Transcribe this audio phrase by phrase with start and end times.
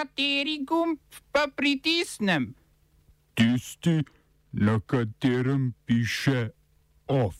[0.00, 0.96] Kateri gumb
[1.28, 2.54] pa pritisnem?
[3.36, 4.00] Tisti,
[4.52, 6.48] na katerem piše
[7.06, 7.36] OF.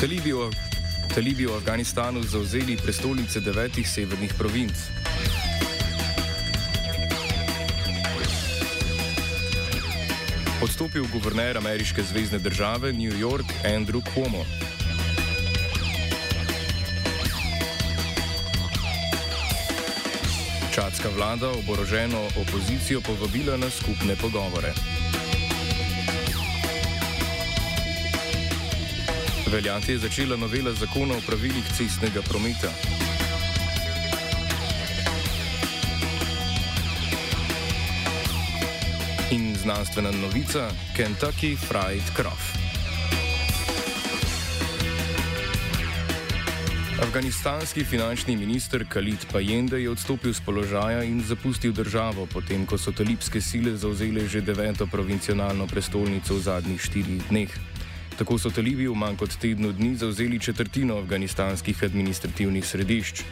[0.00, 0.48] Talibi v,
[1.12, 4.76] talibi v Afganistanu zauzeli prestolnice devetih severnih provinc.
[10.64, 14.48] Odstopil guverner ameriške zvezdne države New York Andrew Cuomo.
[20.76, 24.72] Čadska vlada oboroženo opozicijo povabila na skupne pogovore.
[29.52, 32.68] Veljati je začela novela zakona o pravilih cestnega prometa.
[39.30, 42.65] In znanstvena novica Kentucky Fried Croft.
[47.16, 52.92] Afganistanski finančni minister Khalid Pajende je odstopil z položaja in zapustil državo, potem ko so
[52.92, 57.48] talibske sile zauzele že deveto provincionalno prestolnico v zadnjih štirih dneh.
[58.20, 63.24] Tako so talibi v manj kot tednu dni zauzeli četrtino afganistanskih administrativnih središč.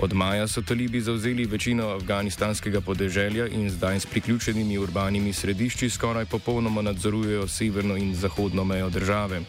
[0.00, 6.24] Od maja so talibi zauzeli večino afganistanskega podeželja in zdaj s priključenimi urbanimi središči skoraj
[6.24, 9.44] popolnoma nadzorujejo severno in zahodno mejo države.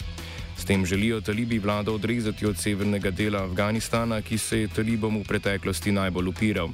[0.68, 5.92] Tem želijo talibi vlado odrezati od severnega dela Afganistana, ki se je talibom v preteklosti
[5.92, 6.70] najbolj upiral.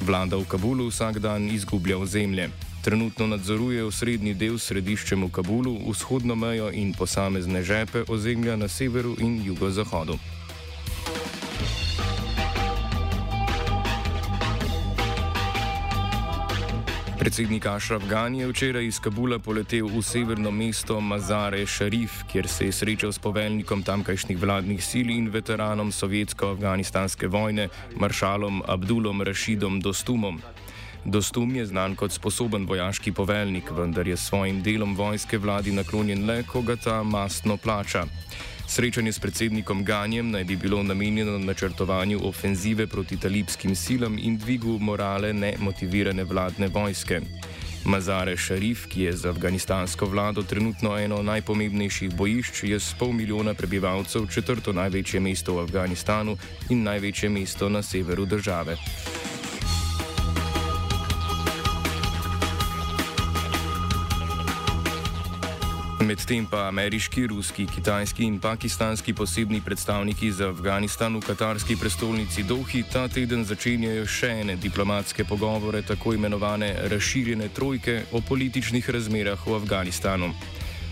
[0.00, 2.48] Vlada v Kabulu vsak dan izgublja ozemlje.
[2.84, 9.16] Trenutno nadzoruje osrednji del središčem v Kabulu, vzhodno mejo in posamezne žepe ozemlja na severu
[9.18, 10.18] in jugozahodu.
[17.24, 22.66] Predsednik Ašraf Gani je včeraj iz Kabula poletel v severno mesto Mazare Šarif, kjer se
[22.66, 30.42] je srečal s poveljnikom tamkajšnjih vladnih sil in veteranom sovjetsko-afganistanske vojne, maršalom Abdulom Rašidom Dostumom.
[31.04, 36.24] Dostum je znan kot sposoben vojaški poveljnik, vendar je s svojim delom vojske vladi naklonjen
[36.26, 38.06] le, ko ga ta mastno plača.
[38.66, 44.78] Srečanje s predsednikom Ganjem naj bi bilo namenjeno načrtovanju ofenzive proti talibskim silam in dvigu
[44.80, 47.20] morale nemotivirane vladne vojske.
[47.84, 53.54] Mazare Šarif, ki je za afganistansko vlado trenutno eno najpomembnejših bojišč, je s pol milijona
[53.54, 56.36] prebivalcev četrto največje mesto v Afganistanu
[56.70, 58.76] in največje mesto na severu države.
[66.00, 72.82] Medtem pa ameriški, ruski, kitajski in pakistanski posebni predstavniki za Afganistan v katarski prestolnici Dohi
[72.92, 79.54] ta teden začenjajo še ene diplomatske pogovore, tako imenovane razširjene trojke o političnih razmerah v
[79.54, 80.32] Afganistanu.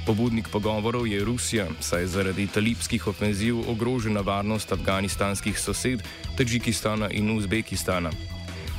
[0.07, 6.03] Pobudnik pogovorov je Rusija, saj zaradi talibskih ofenziv ogrožena varnost afganistanskih sosed,
[6.39, 8.32] Tadžikistana in Uzbekistana.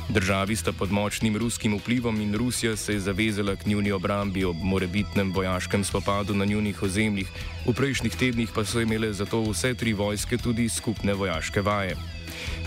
[0.08, 4.56] Državi sta pod močnim ruskim vplivom in Rusija se je zavezala k njuni obrambi ob
[4.62, 7.28] morebitnem vojaškem spopadu na njunih ozemljih,
[7.66, 11.96] v prejšnjih tednih pa so imele zato vse tri vojske tudi skupne vojaške vaje.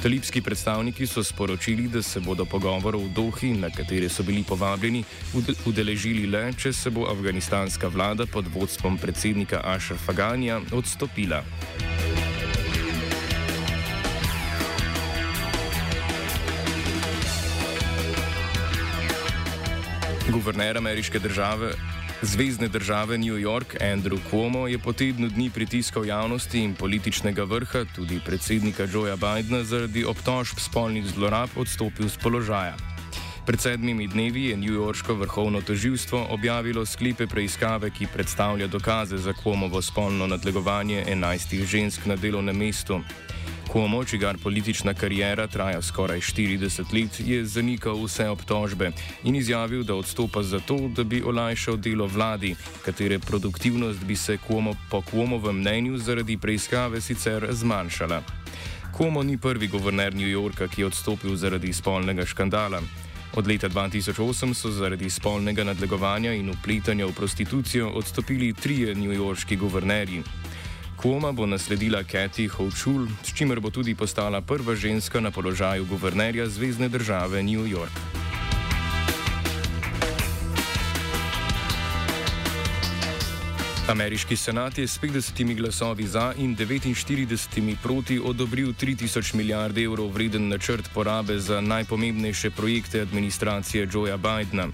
[0.02, 5.04] Talibski predstavniki so sporočili, da se bodo pogovorov v Dohi, na katere so bili povabljeni,
[5.66, 11.44] udeležili le, če se bo afganistanska vlada pod vodstvom predsednika Ašrafa Ganja odstopila.
[20.38, 21.74] Guverner ameriške države,
[22.22, 27.86] zvezdne države New York Andrew Cuomo je po tednu dni pritiskal javnosti in političnega vrha,
[27.96, 32.76] tudi predsednika Joea Bidna, zaradi obtožb spolnih zlorab odstopil z položaja.
[33.46, 39.34] Pred sedmimi dnevi je New Yorksko vrhovno toživstvo objavilo sklepe preiskave, ki predstavlja dokaze za
[39.34, 43.02] Cuomovo spolno nadlegovanje enajstih žensk na delovnem mestu.
[43.72, 48.92] Cuomo, čigar politična karijera traja skoraj 40 let, je zanikal vse obtožbe
[49.24, 52.56] in izjavil, da odstopa zato, da bi olajšal delo vladi,
[52.86, 58.22] katere produktivnost bi se Cuomo po Cuomovem mnenju zaradi preiskave sicer zmanjšala.
[58.98, 62.82] Cuomo ni prvi guverner New Yorka, ki je odstopil zaradi spolnega škandala.
[63.36, 70.24] Od leta 2008 so zaradi spolnega nadlegovanja in upletanja v prostitucijo odstopili trije newyorški guvernerji.
[70.98, 76.50] Kuoma bo nasledila Kathy Hochul, s čimer bo tudi postala prva ženska na položaju guvernerja
[76.50, 77.94] Zvezdne države New York.
[83.88, 90.48] Ameriški senat je s 50 glasovi za in 49 proti odobril 3000 milijard evrov vreden
[90.48, 94.68] načrt porabe za najpomembnejše projekte administracije Joea Bidna.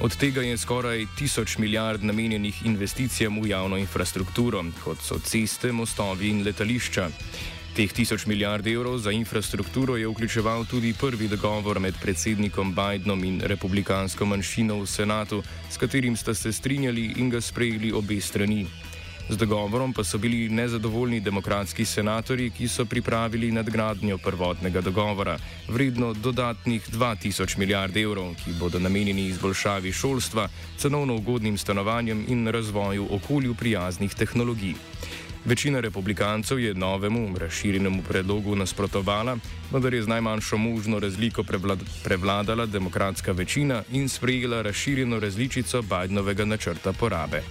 [0.00, 6.28] Od tega je skoraj tisoč milijard namenjenih investicijam v javno infrastrukturo, kot so ceste, mostovi
[6.28, 7.08] in letališča.
[7.76, 13.40] Teh tisoč milijard evrov za infrastrukturo je vključeval tudi prvi dogovor med predsednikom Bidenom in
[13.40, 18.66] republikansko manjšino v senatu, s katerim sta se strinjali in ga sprejeli obe strani.
[19.28, 25.38] Z dogovorom pa so bili nezadovoljni demokratski senatorji, ki so pripravili nadgradnjo prvotnega dogovora,
[25.68, 33.08] vredno dodatnih 2000 milijard evrov, ki bodo namenjeni izboljšavi šolstva, cenovno ugodnim stanovanjem in razvoju
[33.10, 34.74] okolju prijaznih tehnologij.
[35.44, 39.36] Večina republikancev je novemu, razširjenemu predlogu nasprotovala,
[39.72, 41.44] vendar je z najmanjšo možno razliko
[42.04, 47.42] prevladala demokratska večina in sprejela razširjeno različico Bidenovega načrta porabe.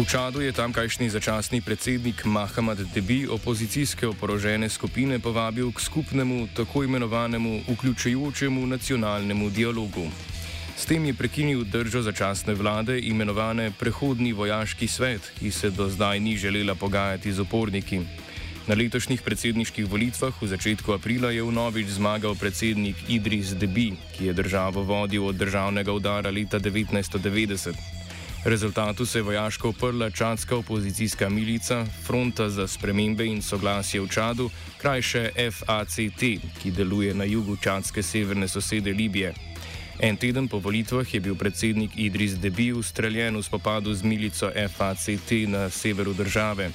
[0.00, 6.88] V Čadu je tamkajšnji začasni predsednik Mahamad Debi opozicijske oporožene skupine povabil k skupnemu, tako
[6.88, 10.08] imenovanemu vključujočemu nacionalnemu dialogu.
[10.76, 16.20] S tem je prekinil držo začasne vlade imenovane Prehodni vojaški svet, ki se do zdaj
[16.20, 18.00] ni želela pogajati z uporniki.
[18.66, 24.32] Na letošnjih predsedniških volitvah v začetku aprila je vnovič zmagal predsednik Idris Debi, ki je
[24.32, 27.99] državo vodil od državnega udara leta 1990.
[28.44, 34.50] Rezultatu se je vojaško oprla čadska opozicijska milica Fronta za spremembe in soglasje v Čadu,
[34.78, 36.20] krajše FACT,
[36.62, 39.34] ki deluje na jugu čadske severne sosede Libije.
[40.00, 45.30] En teden po volitvah je bil predsednik Idris Debi ustreljen v spopadu z milico FACT
[45.46, 46.70] na severu države.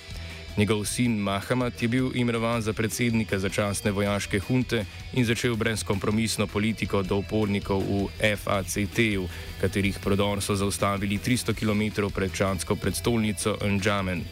[0.57, 7.03] Njegov sin Mahamat je bil imenovan za predsednika začasne vojaške hunte in začel brezkompromisno politiko
[7.03, 8.07] do upornikov v
[8.37, 9.27] FACT-ju,
[9.61, 14.23] katerih prodor so zaustavili 300 km pred čadsko predstolnico Njamen.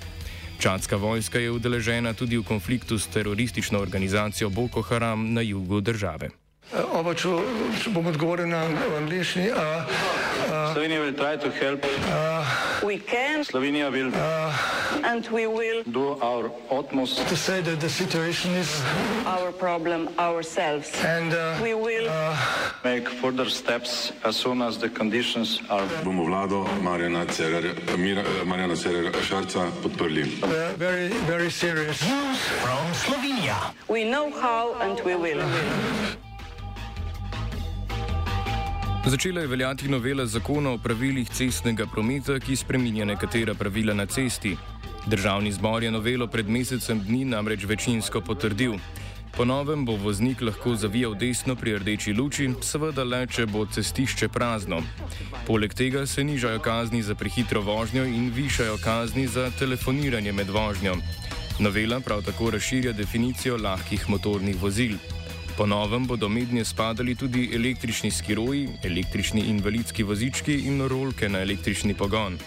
[0.60, 6.43] Čadska vojska je udeležena tudi v konfliktu s teroristično organizacijo Boko Haram na jugu države.
[6.74, 7.30] Oba, če,
[7.84, 8.64] če bom odgovoril na
[8.98, 9.52] angliški.
[10.74, 13.46] Slovenija bo poskušala pomagati.
[13.46, 13.98] Slovenija bo
[15.04, 20.98] naredila svoj utmost, da bo rekla, da je situacija naš problem, naš.
[21.06, 21.30] In
[21.62, 22.10] bomo naredili
[22.84, 25.86] nadaljnje korake, as soon as the conditions are.
[26.04, 27.74] Bomo vlado Marjana Cererja,
[28.46, 30.25] Marjana Cererja Šarca podprli.
[30.78, 32.02] Very, very serious.
[32.02, 33.74] News from Slovenija.
[33.88, 35.44] We know how and we will.
[39.06, 44.56] Začela je veljati novela zakona o pravilih cestnega prometa, ki spreminja nekatera pravila na cesti.
[45.08, 48.78] Državni zbor je novelo pred mesecem dni namreč večinsko potrdil.
[49.38, 54.30] Po novem bo voznik lahko zavijal desno pri rdeči luči, seveda le, če bo cestišče
[54.30, 54.80] prazno.
[55.48, 60.96] Poleg tega se nižajo kazni za prehitro vožnjo in višajo kazni za telefoniranje med vožnjo.
[61.60, 64.96] Novela prav tako razširja definicijo lahkih motornih vozil.
[65.58, 71.94] Po novem bodo mednje spadali tudi električni skiroji, električni invalidski vozički in rolke na električni
[71.94, 72.38] pogon.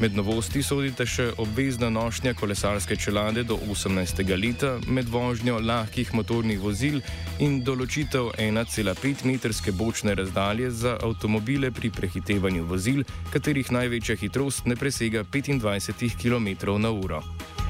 [0.00, 4.20] Med novosti sodite še obvezna nošnja kolesarske čelade do 18.
[4.36, 7.00] leta med vožnjo lahkih motornih vozil
[7.40, 14.76] in določitev 1,5 metrske bočne razdalje za avtomobile pri prehitevanju vozil, katerih največja hitrost ne
[14.76, 17.61] presega 25 km/h.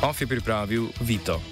[0.00, 1.49] Of je pripravil Vito.